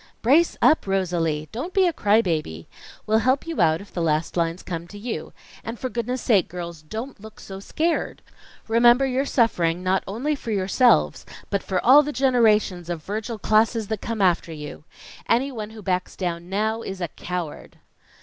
[0.23, 1.47] "Brace up, Rosalie!
[1.51, 2.67] Don't be a cry baby.
[3.05, 5.31] We'll help you out if the last lines come to you.
[5.63, 8.23] And for goodness' sake, girls, don't look so scared.
[8.67, 13.89] Remember you're suffering, not only for yourselves, but for all the generations of Virgil classes
[13.89, 14.85] that come after you.
[15.29, 17.77] Anyone who backs down now is a COWARD!"